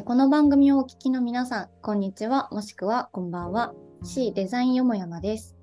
[0.00, 3.74] えこの番組をお聞きの皆さん、こんにちは、もしくはこんばんは。
[4.02, 5.58] C デザインよもやまです。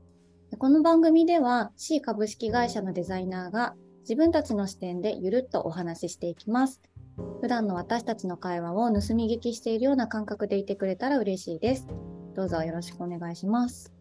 [0.60, 6.84] この番組では C 株式会社のデザイナーが自分たちの視点でゆるっとお話ししていきます。
[7.42, 11.88] 普段の私たちの会話を盗み聞きしているような感覚でいてくれたら嬉しいです。
[12.36, 13.92] どうぞよろしくお願いします。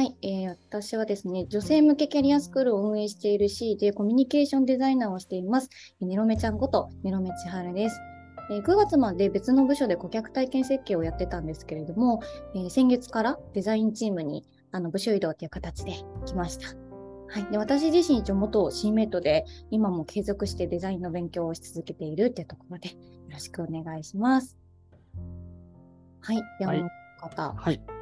[0.00, 5.68] はい、えー私はですね、女性向けキャリアスクールを運営している C でコミュニケーションデザイナーをしています。
[6.00, 8.00] ネロメちゃんことネロメ千春です。
[8.50, 12.22] えー9月まで別の部署で顧客体験設計をやってたんですけれども、
[12.54, 15.92] えー先月からデザインチームにあの部署移動という形で
[16.24, 16.68] 来ました。
[17.28, 22.96] はい、で私自身一応元チームメイトで今も継続してデザインの勉強をし続けているっていうところでよ
[23.32, 24.56] ろしくお願いします。
[26.22, 26.90] はい、でははい
[27.54, 27.99] はい。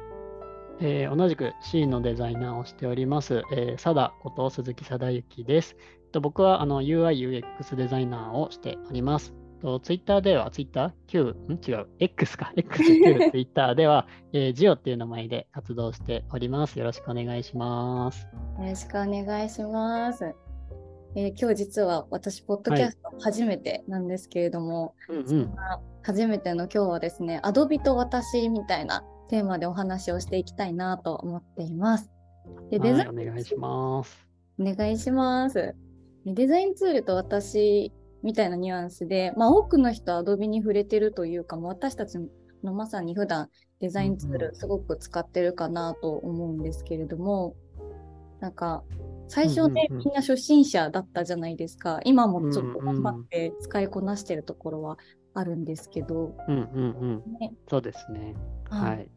[0.81, 5.75] えー同じく C のデザイナーをしております、えー、こと鈴木貞之です。
[6.11, 9.33] と僕はあの UI、UX デザイナーをしております。
[9.61, 11.59] と Twitter では、Twitter、Q、ん？
[11.67, 16.79] 違う、X か、 X、Q、Twitter では、えー、ジオっていう名前で活動しております。
[16.79, 18.27] よろしくお願いします。
[18.57, 20.33] よろしくお願いします。
[21.15, 32.11] えー今日実は私、ポッドキャスト初めてなんですけれども、うんそんな初めての今日はですね、アドビと私みたいなテーマでお話をしていきたいなと思っています。
[32.69, 32.83] でうん。
[32.83, 34.27] デザインはい、お願いします。
[34.59, 35.75] お願いします。
[36.25, 42.19] デザインツールと私みたいなニュアンスで、まあ、多くの人は Adobe に触れてるというか、もう私たち
[42.63, 47.55] のまさに普段デザインツールすごく使ってるかなと思うんですけれども、
[48.41, 48.83] なんか
[49.27, 51.99] 最初ね、みんな初心者だったじゃないですか。
[52.03, 54.97] 今もちょっと頑張って使いこなしてるところは
[55.33, 57.37] あるんですけど、うんうんうん。
[57.39, 58.35] ね、そうですね。
[58.69, 59.09] はいはい。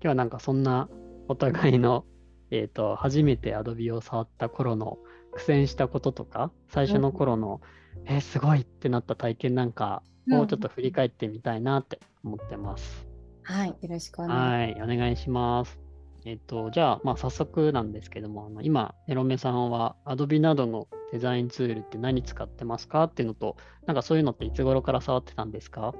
[0.00, 0.88] 今日はなんかそんな
[1.28, 2.04] お互いの、
[2.50, 4.98] えっ、と、初めて Adobe を触った頃の
[5.32, 7.60] 苦戦したこととか、最初の頃の、
[8.04, 13.06] えーすごいってなった体験なんかをちょっと振り返ってみたいなって思ってます。
[13.42, 15.80] はい、よろしくお願いしはい、お願いします。
[16.24, 23.56] えっ、と、じゃあ、まあ早速なんですけども、あの今、ネロメさんは Adobe などのデザインツールって何使ってますかっていうのと、
[23.86, 25.94] なんかそういうのっていつ頃から触ってたんですか？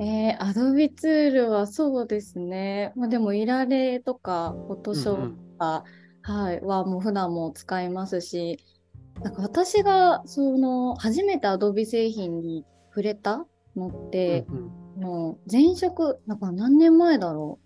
[0.00, 2.92] えー、Adobe ツールはそうですね。
[2.96, 5.84] まあ、でも、いられとか、Photoshop うんうんとか、
[6.22, 8.58] はい、はもう普段も使いますし、
[9.22, 17.60] なんか私がその初めて Adobe 製品に触れたのって、うんうんもう前職、なんか何年前だろ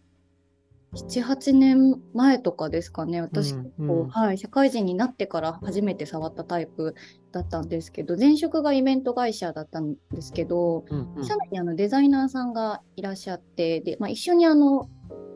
[0.93, 0.97] う。
[0.97, 3.23] 7、8年前とかですかね。
[3.23, 6.95] 私、うん結構うんはい、社会人になってから初めて触ったタイプ
[7.33, 11.25] だったんですけど、前職がイベント会社だったんですけど、うんうん。
[11.27, 14.89] 社内にあのデザイナーさんがいらっしゃって、でまあ、一緒にあの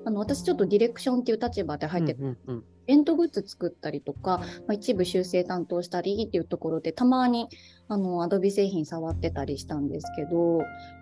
[0.04, 2.58] あの私ちょっとディレクションっていう立場で入ってて、うんうんうん。
[2.58, 7.48] イベントグッズ作ったりとか、まあ、一部修正担当したりっていうところでたまに
[7.88, 10.58] あの Adobe 製品触ってたりしたんですけど、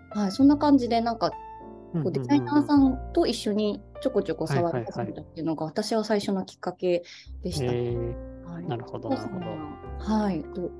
[0.09, 1.31] はい、そんな感じでなんか
[1.93, 7.03] うんこうデザイナーさんと一緒にちょこちょこ触りはいはいはい始めたっていうのが私は最初のきっかけ
[7.43, 7.71] でした。
[8.61, 9.45] なるほど、なるほど。
[9.99, 10.71] はい、ど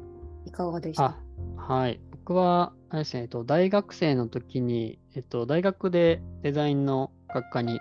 [0.46, 1.04] いかがでした？
[1.04, 1.18] あ、
[1.58, 2.00] はい。
[2.12, 7.80] 僕は、あれですね、えっと、大学生の時に、えっと、大学でデザインの学科に、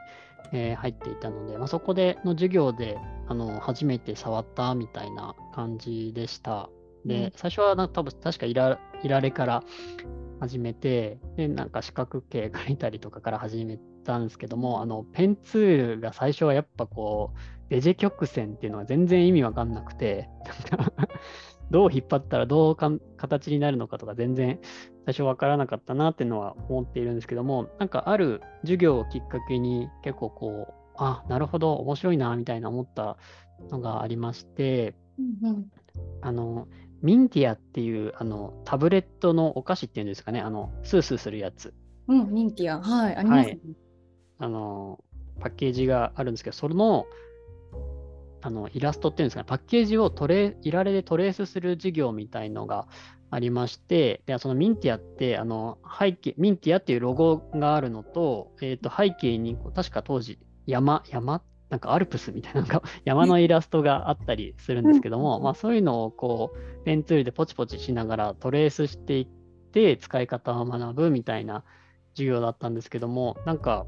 [0.52, 2.98] えー入っていたので、まあ、そこでの授業で、
[3.28, 6.68] あの、初めて触ったみたいな感じでした。
[7.06, 9.62] で、うん最初はな多分確かいらいられから
[10.40, 17.38] 始めて、で、なんか四角形描いたりとかから始めたんですけども、あの、ペンツールが最初はやっぱこう、
[17.70, 20.28] ベジェ曲線っていうのが全然意味わかんなくて、
[21.70, 24.58] どう引っ張ったらどうかん形になるのかとか全然
[25.06, 33.16] 最初わからなかったなっていうのは思っているんですけども、なんかある授業をきっかけに結構こう、あ、なるほど、面白いな、みたいな思った
[33.70, 35.66] のがありまして、うんうん
[36.22, 36.68] あの、
[37.02, 41.74] ミンティアっていうあのタブレットのお菓子っていうんですかね、あの、スースーするやつ。
[42.08, 43.58] うん、ミンティア、はい、ありますね。
[44.38, 45.04] あの、
[45.40, 47.06] パッケージがあるんですけど、その、
[48.44, 52.86] あの、イラストっていうんですかね、パッケージをトレいられでトレースする授業みたいのが
[53.30, 61.40] ありまして、で、そのミンティアって、あの、背景、ミンティアっていうロゴがあるのと、えっ、と、背景に、確か当時、山、山？
[61.70, 69.26] なんかアルプスみたいな、なんか 山のイラストがあったりするんですけども、まあそういうのをこう、ペンツールでポチポチしながらトレースしていっ
[69.72, 71.64] て、使い方を学ぶみたいな
[72.12, 73.86] 授業だったんですけども、なんか、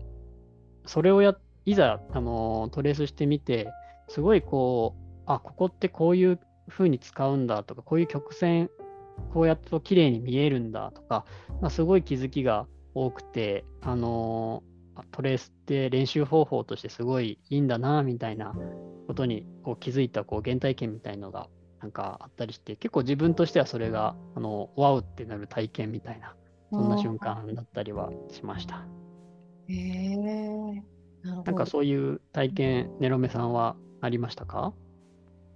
[0.87, 1.37] それをや、
[1.67, 3.71] いざ、あのートレースしてみて、
[4.09, 8.71] すごいこう、あ、ここってこういう風に使うんだとか、こういう曲線、
[9.33, 11.25] こうやって綺麗に見えるんだとか、
[11.61, 14.77] まあ、すごい気づきが多くて、あのー
[15.13, 18.55] トレースって練習方法としてすごいいいんだな、みたいな
[19.07, 21.49] ことにこう気づいたこう原体験みたいのが
[21.81, 26.35] なんかあったりして、結構自分としてはそれが、あの、ワウってなる体験みたいな、
[26.73, 28.87] そんな瞬間だったりはしました。
[29.69, 30.17] へえ。
[31.23, 31.43] なるほど。
[31.45, 34.73] なんかそういう体験、ネロメさんはありましたか？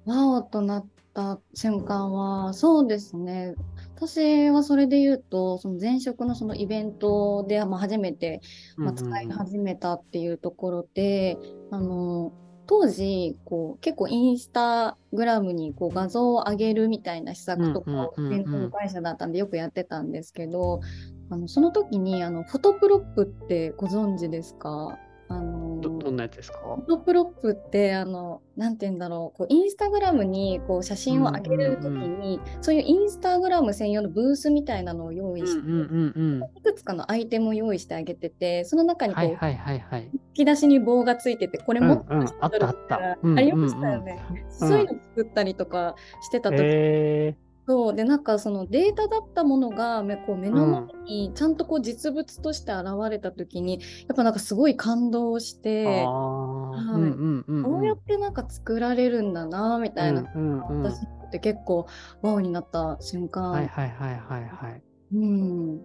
[0.07, 3.55] ワオとなった瞬間は、そうですね。
[3.97, 8.41] 私はそれで言うと、その前職のそのイベントで、まあ、初めて、
[8.77, 11.37] まあ、使い始めたっていうところで、
[11.71, 12.33] あの、
[12.67, 18.41] 当時、こう、結構インスタグラムにこう画像を上げるみたいな施策とかをうんうんうんうん。
[18.41, 20.81] イベントの会社だったんでよくやってたんですけど、
[21.31, 24.97] あの、その時に、あの、フォトプロップってご存知ですか？
[25.29, 25.70] あの、
[26.01, 26.59] どどんなやつですか？
[26.59, 29.39] フォトプロップってあのなんて言うんだろう。
[29.39, 36.59] こうインスタグラムにこう写真を上げるときうんうんに、そういうインスタグラム専用のブースみたいなのを用意して、うんうんうんうん。
[36.59, 40.11] いくつかのアイテムを用意してあげててその中にこう、はいはいはいはい。
[40.13, 42.29] 引き出しに棒がついててこれ持ってうんうん。
[42.41, 43.19] あったあった。
[43.23, 47.37] うんありましたよね、うんそういうの作ったりとかしてた時、へ
[47.71, 47.95] そう。
[47.95, 53.79] でなんかそのデータだったものがめこう目の前にちゃんとこう実物として現れた時にや
[54.13, 55.63] っぱなんかすごい感動しー。
[55.63, 56.05] て。
[56.05, 60.83] こうやってなんか作られるんだなみたいな、うんうんうん。
[60.83, 61.87] 私って結構
[62.23, 64.83] ワオになった瞬間、はいはいはいはいはい。
[65.15, 65.81] うん、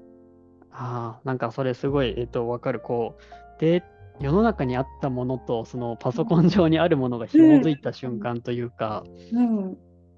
[0.72, 2.80] ああ、なんかそれすごい、えっと、わかる。
[2.80, 3.18] こ
[3.58, 3.84] う、で、
[4.20, 9.04] 世の中にあったものと、そのパソコン上にあるものが紐づいた瞬間というか、
[9.34, 9.78] うん、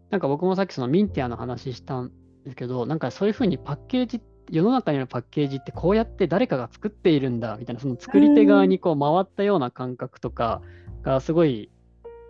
[0.10, 2.12] なんか僕もさっきそのミンティアの話したん
[2.44, 10.62] ですけど、なんかそういうふうにパッケージ、世の中にあるパッケージってこうやって誰かが作っているんだみたいな、その作り手側にこう回ったような感覚とか
[11.04, 11.70] がすごい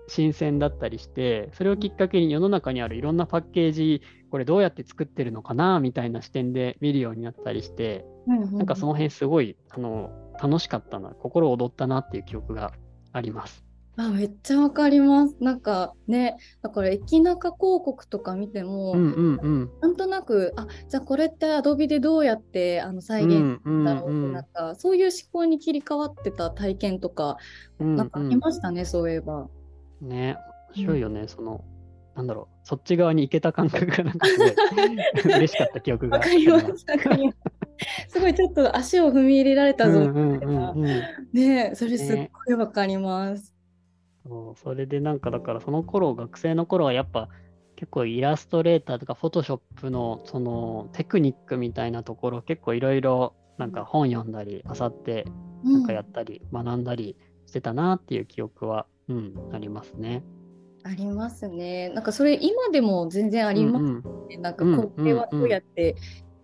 [0.07, 4.01] 新鮮だったりして、それをきっかけに世の中にあるいろんなパッケージ、
[4.31, 10.09] これどうやって作ってるのかなみたいな視点で見るようになったりして、なんかその辺すごいあの
[10.41, 12.73] 楽しかったな、心躍ったなっていう記憶が
[13.11, 13.66] あります。
[13.99, 15.35] あめっちゃわかります。
[15.39, 19.71] なんかねだから駅中広告とか見ても、うんうんうん。
[19.81, 24.33] なんとなくあじゃあこれってアドビでどうやってあの再現うんうんだろうって、うん。
[24.33, 27.37] なんかそういう思考に切り替わってた体験とか、
[27.79, 29.47] うんなんかありましたねそういえば。
[30.01, 30.37] ね、
[30.75, 31.63] 面白いよね、その、
[32.15, 34.53] なんだろう、そっち側に行けた感覚がなんかすごい
[35.25, 36.85] 嬉しかった記憶がわかりますす。
[38.09, 40.85] すごいちょっと足を踏み入れられたぞうんうんみたいなうん。
[40.85, 41.01] うん
[41.33, 43.56] ねえ、それすっごいわかります。
[44.27, 47.29] そうそれでなんかだからその頃学生の頃はやっぱ
[47.75, 55.25] 結構イラストレーターとかフォトショップのそのテクニックみたいなところ結構いろいろなんか本読んだり漁って
[55.63, 57.15] なんかやったり学んだり
[57.45, 60.23] してたなっていう記憶は、うん、ありますね。
[60.83, 61.89] ありますね。
[61.89, 64.37] なんかそれ今でも全然ありますうんね。
[64.37, 65.95] なんかうんこれはどうやって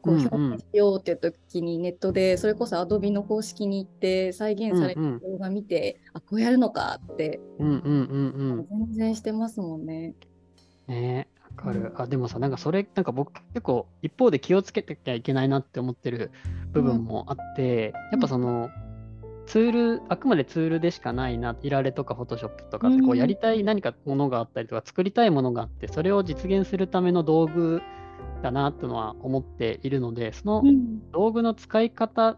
[0.04, 0.28] こううんうん。
[0.28, 5.20] 表現しようっていう時にネットでそれこそ Adobe の公式に行って再現されたうんうん。
[5.20, 7.40] 動画見て、あこうやるのかって。
[7.60, 8.68] うんうんうんうん。
[8.70, 10.14] 全然してますもんね。
[10.88, 11.84] ねえ、わかうん。
[11.84, 11.94] る。
[11.96, 16.32] あ、でもさ、なんかそれ、なんか僕結構一方で気をつけてきゃいけないなって思ってる
[16.74, 18.70] 部分もあって、やっぱその、
[19.46, 23.18] ツール、あくまでツールでしかないな、いられとかフォトショップとかって、こううん。
[23.18, 27.82] やりたい何かものがあったりとか、作りたいものがあって、それを実現するための道具
[28.44, 31.12] だなっていうのは思っているので、そのうん。
[31.12, 32.38] 道具の使い方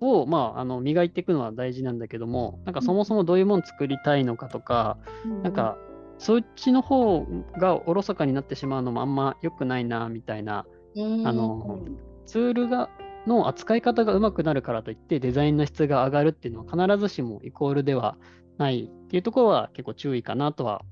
[0.00, 4.96] を、まあ、あの磨いていくのは大事なんだけども、なんかそもそもどういうもの作りたいのかとか、
[5.44, 5.76] なんか、
[6.18, 7.26] そっちの方
[7.58, 10.66] がおろそかになってしまうのもあんま良くないな、みたいな。
[10.96, 11.80] うん、あの
[12.26, 12.90] ツールが、
[13.26, 18.16] の扱い方が上手くなるからといって、デザインの質が上がるっていうのは必ずしもイコールでは
[18.58, 20.82] ないっていうところは結構注意かなとは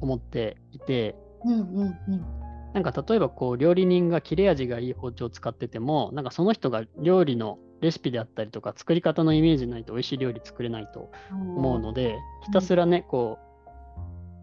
[0.00, 2.47] 思っていて、うんうんうん
[2.78, 13.48] なんか例えばこう料理人が切れ味がいい包丁を使ってても、なんかその人が料理のレシピであったりとか作り方のイメージないと美味しい料理作れないと思うので、ひたすらね、こう、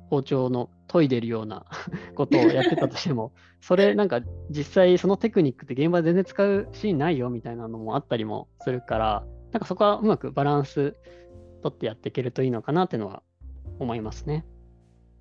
[0.09, 1.65] 包丁の研いでるような
[2.15, 10.97] ことをやってたとしても、それなんか実際そのテクニックって現場で全然使うシーンないよみたいなのもあったりもするから、なんかそこはうまくバランス
[11.63, 13.23] 取ってやっていけるといいのかなっていうのは
[13.79, 14.45] 思いますね。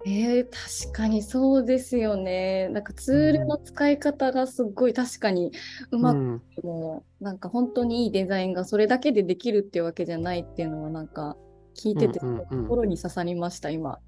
[0.06, 0.48] えー、
[0.84, 2.68] 確かにそうですよね。
[2.68, 5.50] なんかツールの使い方がすっごい確かに
[5.90, 11.36] うまくうん、もうなんか本当にいいデザインがそれだけでできるっていうわけじゃないっていうのはなんか
[11.74, 13.98] 聞いてて心に刺さりました今。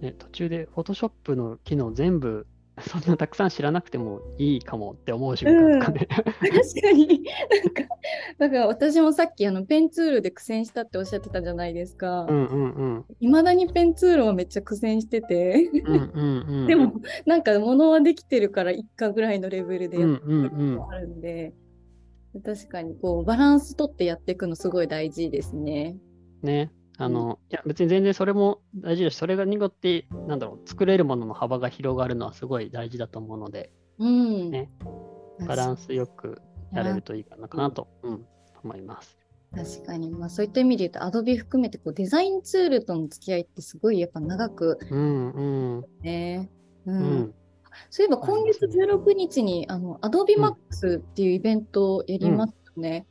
[0.00, 2.46] ね、途中で Photoshop の機能全部
[2.80, 6.06] そんなたくさん知らなくてもいいかもって思う瞬間とかね。
[6.10, 6.24] 確
[6.82, 7.24] かに
[7.64, 7.94] なんか
[8.38, 12.32] だから私もさっきあのペンツールで苦戦したっておっしゃってたじゃないですかう。
[12.32, 13.04] んうんうん。
[13.20, 16.66] いまだにペンツールはめっちゃ苦戦しててうんうんうん。
[16.66, 16.92] でも
[17.24, 21.54] なんか物はできてるからいっかぐらいのレベルでやってうんうんることもあるんで、
[22.44, 25.96] 確かにこうバランス取ってやっていくのすごい大事ですね。
[26.42, 26.70] ね。
[26.98, 34.50] あの、いや、別に全然それも大事だし、それがによって、なんだろう、作れるものの幅が広がるのはすごい大事だと思うので、うん。
[34.50, 34.70] ね
[35.46, 36.40] バランスよく
[36.72, 38.26] やれるといいかなかなと、うん、
[38.64, 39.18] 思います。
[39.54, 45.42] 確かに、まあ、そういった意味で言うと、アドビ含めてこうデザインツールとの付き合いってすごいやっぱ長くうん、う
[45.80, 46.50] ん、ね。
[46.86, 47.34] ううんん。
[47.90, 53.06] そういえば今月あります16日にあの Adobe うん Max っていうイベントをやりますよね。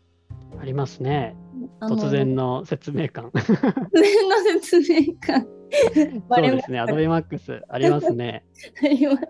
[0.59, 1.35] ありますね。
[1.81, 3.29] 突然の説明感。
[3.33, 5.45] 突然の説明会
[6.29, 8.45] バレまそうですね、Adobe Max ありますね。
[8.83, 9.27] あります。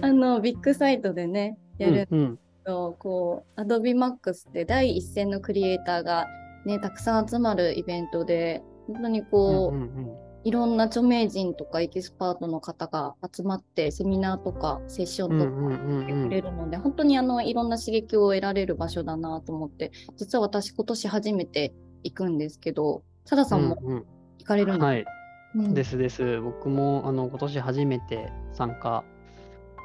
[0.00, 6.26] あのビッグサイトでね、やるうん、うん、と、こう Adobe Max って第一線のクリエイターが
[6.64, 23.76] ね、たくさん集まるイベントで、本当にこう、うんうんいろんな著名人とかエキスパートの方が集まってセミナーとかセッションとかうんうんうんしてうんくれるので、本当にあのいろんな刺激を得られる場所だなと思って実は私今年初めて行くんですけどサダさんも
[24.38, 25.04] 行かれるんですか、はい、
[25.56, 25.74] うん。
[25.74, 26.40] ですです。
[26.40, 29.04] 僕もあの今年初めて参加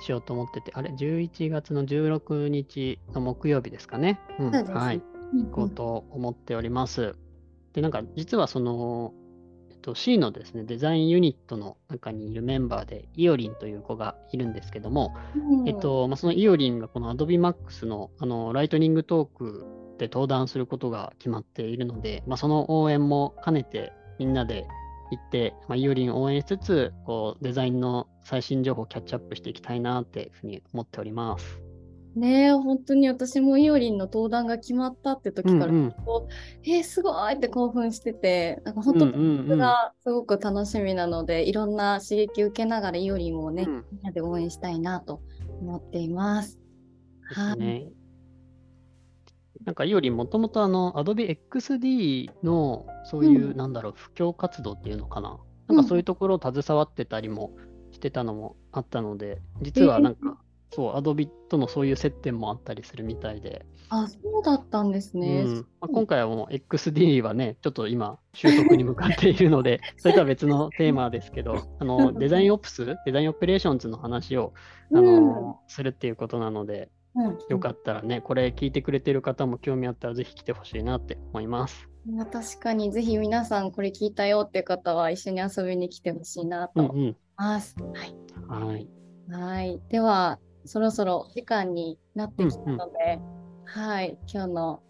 [0.02, 4.20] しようと思ってて、あれ、11月の16日の木曜日ですかね？
[4.40, 5.02] うん、はい。
[5.34, 5.46] うん。
[5.46, 7.16] 行こうと思っております。
[7.74, 9.14] で、なんか実はその、
[9.84, 19.66] と、C のですね、デザインユニットの中にいるメンバーで、イオリンという子がいるんですけども、うんえっと、まあ、そのイオリンがこの Adobe Max のあのライトニングトーク
[20.00, 24.66] で登壇することが決まっているので、まあ、その応援も兼ねてみんなで
[25.12, 31.73] 行って、まあ、イオリンを応援しつつこうデザインの最新情報をキャッチアップしていきたいなっていうふうに思っております。
[32.15, 35.96] ねえ本当に私もイオリンの登壇が決まったって時から、うんうん
[36.63, 45.22] えーすごいって興奮しててなんか本当がすごく楽しみなので、いろんな刺激を受けながらイオリンをね、うんみんなで応援したいなと
[45.60, 46.60] 思っています。
[47.29, 47.88] ですね。
[49.65, 55.39] なんかイオリンもともとあの Adobe XD のそういう、うんなんだろう、布教活動っていうのかな？
[55.67, 57.53] なんかそういうところを携わってたりも
[57.91, 60.38] してたのもあったので、実はなんか、
[60.75, 65.44] そう、Adobe とのそういう接点もあったりするみたいで、あ、そうだったんですね。
[65.44, 74.53] うんまあ、今回はもう XD はね、ちょっと今、収束に向かっているので、 それとは別のテーマですけど、あの デザインオプス、デザインオペレーションズの話を
[74.94, 81.88] あの、するっていうことなので、うん、よかったらね、これ聞いてくれてる方も興味あったらぜひ来てほしいなって思います。
[82.06, 87.18] まあ確かにぜひ皆さんこれ聞いたよっていう方は一緒に遊びに来てほしいなと思いうんうん。
[87.38, 87.75] ます。
[87.80, 88.15] はい。
[88.48, 88.88] はい。
[89.30, 89.82] はい。
[89.89, 93.20] では、そろそろ時間になってきたので、
[93.65, 94.17] はい。
[94.32, 94.84] 今日の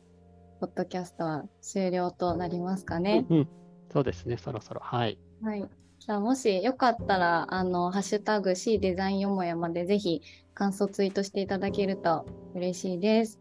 [0.60, 3.26] ポッドキャストは終了となりますかね。
[3.30, 3.48] うんうん。
[3.92, 4.82] そうですね、そろそろ。
[4.82, 5.18] はい。
[5.42, 5.70] はい。
[6.00, 10.22] じゃあ、もしよかったら、あの、ハッシュタグ C デザインよもやまでぜひ
[10.54, 12.26] 感想ツイートしていただけると
[12.56, 13.40] 嬉しいです。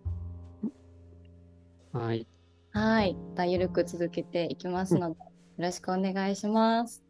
[1.92, 2.26] はい。
[2.70, 3.14] はい。
[3.14, 5.26] またゆるく続けていきますので、よ
[5.58, 7.02] ろしくお願いします。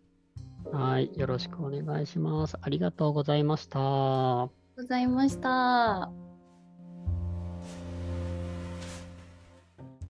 [0.73, 1.11] はい。
[1.17, 2.57] よろしくお願いします。
[2.61, 4.62] ありがとうございました。
[4.77, 6.22] ございました。